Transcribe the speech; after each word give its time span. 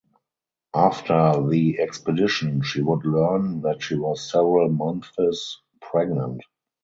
After 0.73 1.47
the 1.47 1.79
expedition 1.79 2.63
she 2.63 2.81
would 2.81 3.05
learn 3.05 3.61
that 3.61 3.83
she 3.83 3.93
was 3.93 4.31
several 4.31 4.67
months 4.67 5.61
pregnant. 5.79 6.41